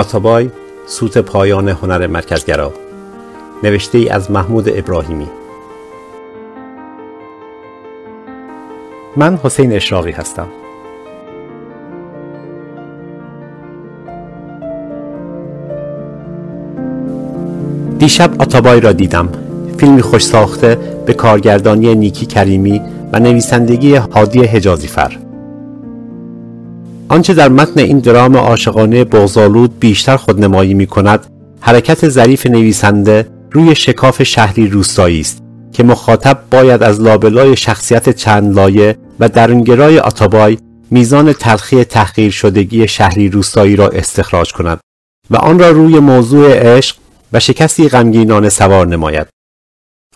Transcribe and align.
آتابای 0.00 0.50
سوت 0.86 1.18
پایان 1.18 1.68
هنر 1.68 2.06
مرکزگرا. 2.06 2.72
نوشته 3.62 3.98
ای 3.98 4.08
از 4.08 4.30
محمود 4.30 4.68
ابراهیمی. 4.68 5.26
من 9.16 9.38
حسین 9.42 9.72
اشراقی 9.72 10.10
هستم. 10.10 10.46
دیشب 17.98 18.42
آتابای 18.42 18.80
را 18.80 18.92
دیدم. 18.92 19.28
فیلمی 19.78 20.02
خوش 20.02 20.24
ساخته 20.24 20.78
به 21.06 21.12
کارگردانی 21.12 21.94
نیکی 21.94 22.26
کریمی 22.26 22.82
و 23.12 23.18
نویسندگی 23.18 23.94
هادی 23.94 24.44
حجازی 24.44 24.88
فر. 24.88 25.29
آنچه 27.10 27.34
در 27.34 27.48
متن 27.48 27.80
این 27.80 27.98
درام 27.98 28.36
عاشقانه 28.36 29.04
بغزالود 29.04 29.78
بیشتر 29.78 30.16
خودنمایی 30.16 30.74
می 30.74 30.86
کند 30.86 31.26
حرکت 31.60 32.08
ظریف 32.08 32.46
نویسنده 32.46 33.28
روی 33.50 33.74
شکاف 33.74 34.22
شهری 34.22 34.68
روستایی 34.68 35.20
است 35.20 35.42
که 35.72 35.82
مخاطب 35.82 36.38
باید 36.50 36.82
از 36.82 37.00
لابلای 37.00 37.56
شخصیت 37.56 38.10
چند 38.10 38.56
لایه 38.56 38.98
و 39.20 39.28
درونگرای 39.28 39.98
آتابای 39.98 40.58
میزان 40.90 41.32
تلخی 41.32 41.84
تحقیر 41.84 42.30
شدگی 42.30 42.88
شهری 42.88 43.28
روستایی 43.28 43.76
را 43.76 43.88
استخراج 43.88 44.52
کند 44.52 44.80
و 45.30 45.36
آن 45.36 45.58
را 45.58 45.70
روی 45.70 45.98
موضوع 45.98 46.76
عشق 46.76 46.96
و 47.32 47.40
شکستی 47.40 47.88
غمگینانه 47.88 48.48
سوار 48.48 48.86
نماید. 48.86 49.26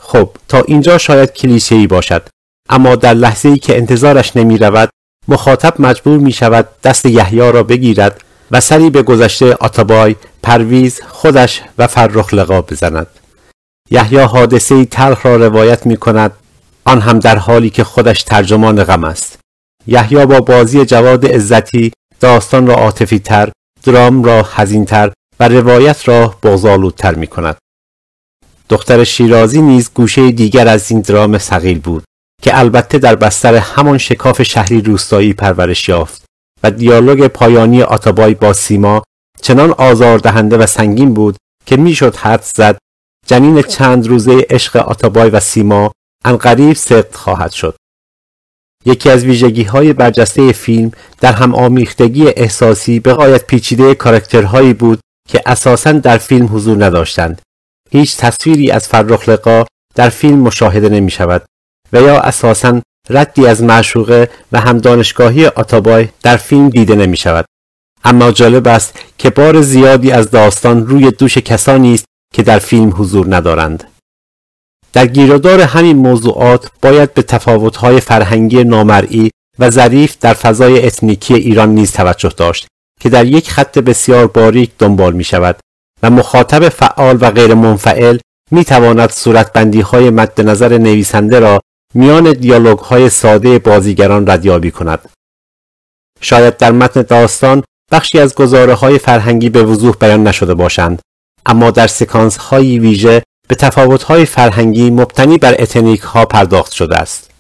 خب 0.01 0.31
تا 0.49 0.61
اینجا 0.61 0.99
شاید 0.99 1.33
کلیشه 1.33 1.75
ای 1.75 1.87
باشد 1.87 2.29
اما 2.71 2.97
در 2.97 3.15
لحظه 3.15 3.49
ای 3.49 3.59
که 3.59 3.77
انتظارش 3.77 4.37
نمی 4.37 4.59
رود 4.59 4.89
مخاطب 5.29 5.75
مجبور 5.79 6.19
می 6.19 6.33
شود 6.33 6.69
دست 6.83 7.07
یحیی 7.07 7.53
را 7.53 7.63
بگیرد 7.63 8.21
و 8.51 8.61
سری 8.61 8.91
به 8.91 9.03
گذشته 9.03 9.55
آتابای، 9.55 10.17
پرویز، 10.43 11.01
خودش 11.09 11.63
و 11.79 11.87
فرخ 11.87 12.35
لقا 12.35 12.63
بزند. 12.63 13.07
یحیی 13.91 14.19
حادثه 14.19 14.85
تلخ 14.85 15.27
را 15.27 15.37
روایت 15.37 15.87
می 15.87 15.97
کند 15.97 16.33
آن 16.85 17.01
هم 17.01 17.19
در 17.19 17.37
حالی 17.39 17.71
که 17.71 17.85
خودش 17.85 18.23
ترجمان 18.23 18.85
غم 18.85 19.05
است. 19.05 19.39
یحیی 19.87 20.27
با 20.27 20.41
بازی 20.41 20.85
جواد 20.85 21.27
عزتی 21.27 21.93
داستان 22.21 22.67
را 22.67 22.75
عاطفی 22.75 23.19
تر، 23.19 23.53
درام 23.83 24.25
را 24.25 24.49
حزین 24.55 24.85
تر 24.85 25.13
و 25.41 25.49
روایت 25.49 26.09
را 26.09 26.35
بغض‌آلودتر 26.43 27.15
می 27.15 27.27
کند. 27.27 27.57
دختر 28.69 29.05
شیرازی 29.05 29.63
نیز 29.63 29.91
گوشه 29.95 30.31
دیگر 30.31 30.69
از 30.69 30.91
این 30.91 31.01
درام 31.01 31.39
سقیل 31.39 31.79
بود 31.79 32.05
که 32.45 32.59
البته 32.59 32.99
در 32.99 33.17
بستر 33.17 33.55
همان 33.55 33.99
شکاف 33.99 34.43
شهری 34.43 34.81
روستایی 34.81 35.33
پرورش 35.33 35.89
یافت 35.89 36.25
و 36.63 36.71
دیالوگ 36.71 37.27
پایانی 37.27 37.83
آتابای 37.83 38.35
با 38.35 38.53
سیما 38.53 39.03
چنان 39.43 39.71
آزاردهنده 39.71 40.57
و 40.57 40.67
سنگین 40.67 41.15
بود 41.15 41.37
که 41.67 41.77
می‌شد 41.77 42.17
حد 42.17 42.43
زد 42.57 42.79
جنین 43.27 43.63
چند 43.63 44.07
روزه 44.07 44.47
عشق 44.51 44.77
آتابای 44.77 45.31
و 45.31 45.41
سیما 45.41 45.93
انقریب 46.25 46.77
صدق 46.77 47.15
خواهد 47.15 47.53
شد. 47.53 47.77
یکی 48.85 49.11
از 49.11 49.25
ویژگی 49.25 49.63
های 49.63 49.93
برجسته 49.93 50.53
فیلم 50.53 50.93
در 51.21 51.33
هم 51.33 51.55
آمیختگی 51.55 52.29
احساسی 52.29 53.01
به 53.01 53.15
غایت 53.15 53.47
پیچیده 53.47 53.95
کارکترهایی 53.95 54.75
بود 54.75 55.01
که 55.29 55.43
اساسا 55.47 55.93
در 55.93 56.19
فیلم 56.19 56.49
حضور 56.53 56.85
نداشتند. 56.85 57.43
هیچ 57.91 58.17
تصویری 58.17 58.71
از 58.71 58.89
فرخ 58.89 59.29
در 59.95 60.09
فیلم 60.09 60.39
مشاهده 60.39 60.89
نمی 60.89 61.11
شود 61.11 61.45
و 61.95 62.01
یا 62.03 62.21
اساسا 62.21 62.81
ردی 63.11 63.47
از 63.47 63.63
معشوقه 63.63 64.29
و 64.53 64.61
هم 64.61 64.79
دانشگاهی 64.79 65.47
آتابای 65.47 66.09
در 66.23 66.37
فیلم 66.37 66.69
دیده 66.69 66.95
نمی 66.95 67.17
شود. 67.17 67.45
اما 68.05 68.33
جالب 68.33 68.69
است 68.69 68.99
که 69.19 69.31
بار 69.31 69.61
زیادی 69.61 70.13
از 70.13 70.31
داستان 70.31 70.87
روی 70.87 71.11
دوش 71.11 71.39
کسانی 71.39 71.95
است 71.95 72.05
که 72.35 72.43
در 72.43 72.59
فیلم 72.59 72.93
حضور 72.97 73.37
ندارند. 73.37 73.85
در 74.93 75.07
گیرودار 75.07 75.61
همین 75.61 75.97
موضوعات 75.97 76.71
باید 76.83 77.15
به 77.15 77.23
تفاوت‌های 77.23 78.01
فرهنگی 78.01 78.65
نامرئی 78.65 79.31
و 79.59 79.71
ظریف 79.71 80.17
در 80.21 80.35
فضای 80.35 80.87
اتنیکی 80.87 81.35
ایران 81.35 81.69
نیز 81.69 81.93
توجه 81.93 82.33
داشت 82.37 82.67
که 83.01 83.09
در 83.09 83.27
یک 83.27 83.51
خط 83.51 83.79
بسیار 83.79 84.27
باریک 84.27 84.71
دنبال 84.79 85.13
می 85.13 85.25
شود 85.25 85.57
و 86.03 86.11
مخاطب 86.11 86.69
فعال 86.69 87.19
و 87.21 87.31
غیر 87.31 87.55
منفعل 87.55 88.19
می 88.51 88.65
تواند 88.65 89.11
صورتبندی 89.11 89.81
های 89.81 90.11
مد 90.11 90.41
نظر 90.41 90.79
نویسنده 90.79 91.39
را 91.39 91.61
میان 91.95 92.33
دیالوگ 92.33 92.79
های 92.79 93.11
ساده 93.11 93.59
بازیگران 93.59 94.27
ردیابی 94.27 94.71
کند. 94.71 95.09
شاید 96.21 96.57
در 96.57 96.73
متن 96.73 97.03
داستان 97.03 97.63
بخشی 97.93 98.19
از 98.19 98.35
گزاره 98.35 98.75
های 98.75 98.99
فرهنگی 98.99 99.51
به 99.51 99.63
وضوح 99.63 99.95
بیان 100.01 100.27
نشده 100.27 100.55
باشند 100.55 101.01
اما 101.47 101.71
در 101.71 101.87
سکانس 101.87 102.37
های 102.37 102.79
ویژه 102.79 103.23
به 103.49 103.55
تفاوت 103.55 104.03
های 104.03 104.25
فرهنگی 104.25 104.91
مبتنی 104.91 105.39
بر 105.39 105.55
ethnic 105.59 106.01
ها 106.01 106.25
پرداخت 106.25 106.73
شده 106.73 106.97
است 106.97 107.31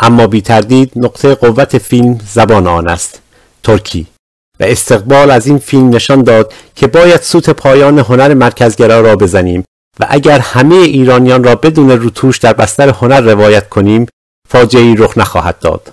اما 0.00 0.26
بی 0.26 0.40
تردید 0.40 0.92
نقطه 0.96 1.34
قوت 1.34 1.78
فیلم 1.78 2.18
زبان 2.32 2.66
آن 2.66 2.88
است 2.88 3.22
ترکی 3.62 4.06
و 4.60 4.64
استقبال 4.64 5.30
از 5.30 5.46
این 5.46 5.58
فیلم 5.58 5.94
نشان 5.94 6.22
داد 6.22 6.52
که 6.76 6.86
باید 6.86 7.20
سوت 7.20 7.50
پایان 7.50 7.98
هنر 7.98 8.34
مرکزگرا 8.34 9.00
را 9.00 9.16
بزنیم 9.16 9.64
و 10.00 10.06
اگر 10.10 10.38
همه 10.38 10.74
ایرانیان 10.74 11.44
را 11.44 11.54
بدون 11.54 11.90
روتوش 11.90 12.38
در 12.38 12.52
بستر 12.52 12.88
هنر 12.88 13.20
روایت 13.20 13.68
کنیم 13.68 14.06
فاجعه 14.48 14.94
رخ 14.98 15.18
نخواهد 15.18 15.58
داد 15.58 15.92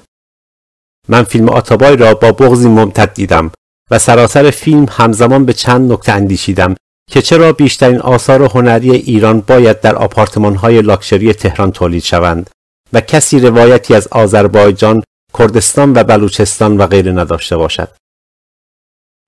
من 1.07 1.23
فیلم 1.23 1.49
آتابای 1.49 1.95
را 1.95 2.13
با 2.13 2.31
بغزی 2.31 2.67
ممتد 2.67 3.13
دیدم 3.13 3.51
و 3.91 3.99
سراسر 3.99 4.51
فیلم 4.51 4.85
همزمان 4.89 5.45
به 5.45 5.53
چند 5.53 5.91
نکته 5.91 6.11
اندیشیدم 6.11 6.75
که 7.11 7.21
چرا 7.21 7.53
بیشترین 7.53 7.99
آثار 7.99 8.43
هنری 8.43 8.91
ایران 8.91 9.41
باید 9.41 9.79
در 9.79 9.95
آپارتمان 9.95 10.55
های 10.55 10.81
لاکچری 10.81 11.33
تهران 11.33 11.71
تولید 11.71 12.03
شوند 12.03 12.49
و 12.93 13.01
کسی 13.01 13.39
روایتی 13.39 13.95
از 13.95 14.07
آذربایجان، 14.07 15.03
کردستان 15.37 15.93
و 15.95 16.03
بلوچستان 16.03 16.77
و 16.77 16.87
غیره 16.87 17.11
نداشته 17.11 17.57
باشد. 17.57 17.89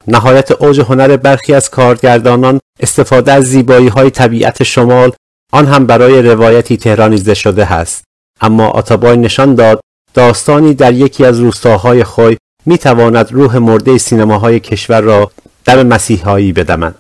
نهایت 0.08 0.52
اوج 0.52 0.80
هنر 0.80 1.18
برخی 1.18 1.54
از 1.54 1.70
کارگردانان 1.70 2.60
استفاده 2.80 3.32
از 3.32 3.44
زیبایی 3.44 3.88
های 3.88 4.10
طبیعت 4.10 4.64
شمال 4.64 5.12
آن 5.52 5.66
هم 5.66 5.86
برای 5.86 6.22
روایتی 6.22 6.78
تهرانیزده 6.78 7.34
شده 7.34 7.74
است. 7.74 8.04
اما 8.42 8.68
آتابای 8.68 9.18
نشان 9.18 9.56
داد 9.56 9.80
داستانی 10.14 10.74
در 10.74 10.94
یکی 10.94 11.26
از 11.26 11.40
روستاهای 11.40 12.04
خوی 12.04 12.38
می 12.66 12.78
تواند 12.78 13.32
روح 13.32 13.58
مرده 13.58 13.98
سینماهای 13.98 14.60
کشور 14.60 15.02
را 15.02 15.32
در 15.66 15.84
مسیحایی 15.84 16.54
بدمد. 16.54 16.96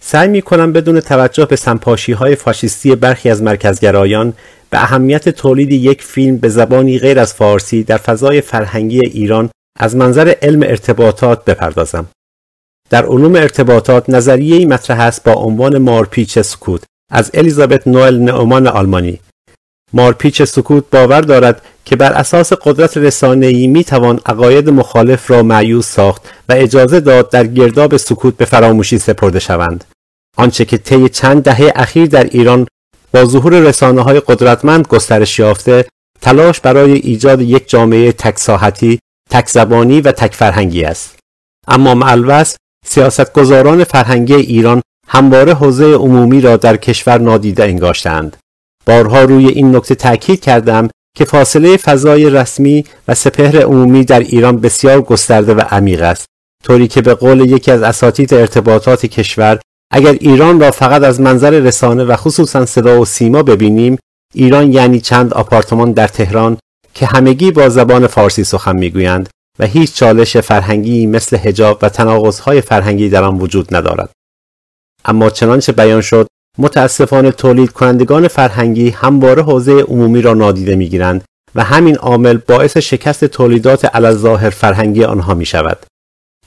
سعی 0.00 0.28
می 0.28 0.42
کنم 0.42 0.72
بدون 0.72 1.00
توجه 1.00 1.46
به 1.46 1.56
سمپاشی 1.56 2.12
های 2.12 2.34
فاشیستی 2.34 2.94
برخی 2.94 3.30
از 3.30 3.42
مرکزگرایان 3.42 4.32
به 4.70 4.82
اهمیت 4.82 5.28
تولید 5.28 5.72
یک 5.72 6.02
فیلم 6.02 6.36
به 6.36 6.48
زبانی 6.48 6.98
غیر 6.98 7.18
از 7.18 7.34
فارسی 7.34 7.82
در 7.82 7.96
فضای 7.96 8.40
فرهنگی 8.40 9.00
ایران 9.00 9.50
از 9.78 9.96
منظر 9.96 10.34
علم 10.42 10.62
ارتباطات 10.62 11.44
بپردازم. 11.44 12.06
در 12.90 13.06
علوم 13.06 13.34
ارتباطات 13.34 14.10
نظریه‌ای 14.10 14.64
مطرح 14.64 15.00
است 15.00 15.24
با 15.24 15.32
عنوان 15.32 15.78
مارپیچ 15.78 16.38
سکوت 16.38 16.82
از 17.12 17.30
الیزابت 17.34 17.88
نوئل 17.88 18.18
نئومان 18.18 18.66
آلمانی. 18.66 19.20
مارپیچ 19.92 20.42
سکوت 20.42 20.84
باور 20.90 21.20
دارد 21.20 21.62
که 21.84 21.96
بر 21.96 22.12
اساس 22.12 22.52
قدرت 22.52 22.96
رسانه‌ای 22.96 23.66
می 23.66 23.84
توان 23.84 24.20
عقاید 24.26 24.70
مخالف 24.70 25.30
را 25.30 25.42
معیوز 25.42 25.86
ساخت 25.86 26.22
و 26.48 26.52
اجازه 26.56 27.00
داد 27.00 27.30
در 27.30 27.46
گرداب 27.46 27.96
سکوت 27.96 28.36
به 28.36 28.44
فراموشی 28.44 28.98
سپرده 28.98 29.38
شوند. 29.38 29.84
آنچه 30.36 30.64
که 30.64 30.78
طی 30.78 31.08
چند 31.08 31.42
دهه 31.42 31.72
اخیر 31.74 32.06
در 32.06 32.24
ایران 32.24 32.66
با 33.12 33.24
ظهور 33.24 33.60
رسانه 33.60 34.02
های 34.02 34.20
قدرتمند 34.20 34.86
گسترش 34.86 35.38
یافته 35.38 35.84
تلاش 36.20 36.60
برای 36.60 36.92
ایجاد 36.92 37.40
یک 37.40 37.68
جامعه 37.68 38.12
تکساحتی 38.12 38.98
تک 39.30 39.48
زبانی 39.48 40.00
و 40.00 40.12
تک 40.12 40.34
فرهنگی 40.34 40.84
است. 40.84 41.18
اما 41.68 41.94
معلوس 41.94 42.56
سیاستگزاران 42.86 43.84
فرهنگی 43.84 44.34
ایران 44.34 44.82
همواره 45.08 45.54
حوزه 45.54 45.94
عمومی 45.94 46.40
را 46.40 46.56
در 46.56 46.76
کشور 46.76 47.18
نادیده 47.18 47.64
انگاشتند. 47.64 48.36
بارها 48.86 49.22
روی 49.22 49.48
این 49.48 49.76
نکته 49.76 49.94
تاکید 49.94 50.40
کردم 50.40 50.88
که 51.16 51.24
فاصله 51.24 51.76
فضای 51.76 52.30
رسمی 52.30 52.84
و 53.08 53.14
سپهر 53.14 53.62
عمومی 53.62 54.04
در 54.04 54.20
ایران 54.20 54.60
بسیار 54.60 55.02
گسترده 55.02 55.54
و 55.54 55.60
عمیق 55.60 56.02
است 56.02 56.26
طوری 56.64 56.88
که 56.88 57.02
به 57.02 57.14
قول 57.14 57.40
یکی 57.40 57.70
از 57.70 57.82
اساتید 57.82 58.34
ارتباطات 58.34 59.06
کشور 59.06 59.58
اگر 59.92 60.12
ایران 60.12 60.60
را 60.60 60.70
فقط 60.70 61.02
از 61.02 61.20
منظر 61.20 61.50
رسانه 61.50 62.04
و 62.04 62.16
خصوصا 62.16 62.66
صدا 62.66 63.00
و 63.00 63.04
سیما 63.04 63.42
ببینیم 63.42 63.98
ایران 64.34 64.72
یعنی 64.72 65.00
چند 65.00 65.34
آپارتمان 65.34 65.92
در 65.92 66.08
تهران 66.08 66.56
که 66.98 67.06
همگی 67.06 67.50
با 67.50 67.68
زبان 67.68 68.06
فارسی 68.06 68.44
سخن 68.44 68.76
می‌گویند 68.76 69.28
و 69.58 69.66
هیچ 69.66 69.94
چالش 69.94 70.36
فرهنگی 70.36 71.06
مثل 71.06 71.36
هجاب 71.36 71.78
و 71.82 71.88
تناقض‌های 71.88 72.60
فرهنگی 72.60 73.08
در 73.08 73.24
آن 73.24 73.38
وجود 73.38 73.74
ندارد 73.74 74.10
اما 75.04 75.30
چنانچه 75.30 75.72
بیان 75.72 76.00
شد 76.00 76.26
متاسفانه 76.58 77.32
تولید 77.32 77.72
کنندگان 77.72 78.28
فرهنگی 78.28 78.90
همواره 78.90 79.42
حوزه 79.42 79.72
عمومی 79.72 80.22
را 80.22 80.34
نادیده 80.34 80.76
می‌گیرند 80.76 81.24
و 81.54 81.64
همین 81.64 81.96
عامل 81.96 82.36
باعث 82.36 82.76
شکست 82.76 83.24
تولیدات 83.24 84.12
ظاهر 84.12 84.50
فرهنگی 84.50 85.04
آنها 85.04 85.34
می 85.34 85.46
شود. 85.46 85.78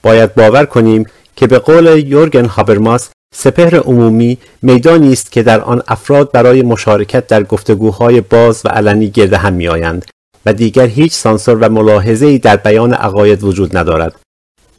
باید 0.02 0.34
باور 0.34 0.64
کنیم 0.64 1.06
که 1.36 1.46
به 1.46 1.58
قول 1.58 2.04
یورگن 2.06 2.44
هابرماس 2.44 3.10
سپهر 3.34 3.76
عمومی 3.76 4.38
میدانی 4.62 5.12
است 5.12 5.32
که 5.32 5.42
در 5.42 5.60
آن 5.60 5.82
افراد 5.88 6.32
برای 6.32 6.62
مشارکت 6.62 7.26
در 7.26 7.42
گفتگوهای 7.42 8.20
باز 8.20 8.62
و 8.64 8.68
علنی 8.68 9.10
گرد 9.10 9.32
هم 9.32 9.52
میآیند 9.52 10.04
و 10.46 10.52
دیگر 10.52 10.86
هیچ 10.86 11.12
سانسور 11.12 11.58
و 11.60 11.68
ملاحظه 11.68 12.26
ای 12.26 12.38
در 12.38 12.56
بیان 12.56 12.94
عقاید 12.94 13.44
وجود 13.44 13.76
ندارد. 13.76 14.14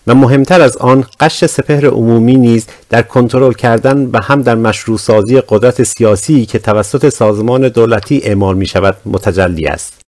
و 0.07 0.15
مهمتر 0.15 0.61
از 0.61 0.77
آن 0.77 1.05
قش 1.19 1.45
سپهر 1.45 1.85
عمومی 1.85 2.35
نیز 2.35 2.67
در 2.89 3.01
کنترل 3.01 3.53
کردن 3.53 4.05
و 4.05 4.21
هم 4.21 4.41
در 4.41 4.55
مشروع 4.55 4.97
سازی 4.97 5.41
قدرت 5.41 5.83
سیاسی 5.83 6.45
که 6.45 6.59
توسط 6.59 7.09
سازمان 7.09 7.67
دولتی 7.67 8.21
اعمال 8.23 8.57
می 8.57 8.65
شود 8.65 8.97
متجلی 9.05 9.67
است. 9.67 10.01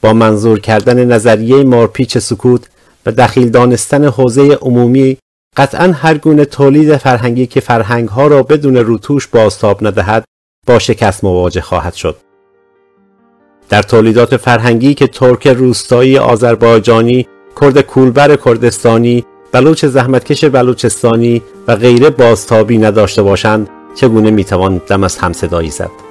با 0.00 0.12
منظور 0.12 0.60
کردن 0.60 1.04
نظریه 1.04 1.64
مارپیچ 1.64 2.18
سکوت 2.18 2.68
و 3.06 3.12
دخیل 3.12 3.48
دانستن 3.48 4.04
حوزه 4.04 4.58
عمومی 4.62 5.18
قطعا 5.56 5.92
هر 5.92 6.18
گونه 6.18 6.44
تولید 6.44 6.96
فرهنگی 6.96 7.46
که 7.46 7.60
فرهنگ 7.60 8.08
ها 8.08 8.26
را 8.26 8.42
بدون 8.42 8.76
روتوش 8.76 9.26
بازتاب 9.26 9.86
ندهد 9.86 10.24
با 10.66 10.78
شکست 10.78 11.24
مواجه 11.24 11.60
خواهد 11.60 11.94
شد. 11.94 12.16
در 13.68 13.82
تولیدات 13.82 14.36
فرهنگی 14.36 14.94
که 14.94 15.06
ترک 15.06 15.46
روستایی 15.46 16.18
آذربایجانی 16.18 17.28
کرد 17.60 17.80
کولبر 17.80 18.36
کردستانی 18.36 19.24
بلوچ 19.52 19.84
زحمتکش 19.84 20.44
بلوچستانی 20.44 21.42
و 21.68 21.76
غیره 21.76 22.10
بازتابی 22.10 22.78
نداشته 22.78 23.22
باشند 23.22 23.68
چگونه 23.94 24.30
می‌توان 24.30 24.80
دم 24.86 25.04
از 25.04 25.18
همصدایی 25.18 25.70
زد؟ 25.70 26.03